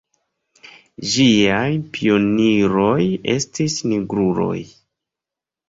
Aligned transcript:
Ĝiaj 1.15 1.67
pioniroj 1.99 2.97
estis 3.37 3.79
nigruloj. 3.93 4.59